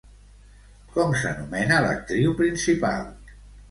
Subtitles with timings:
[0.95, 3.11] Com s'anomena l'actriu principal?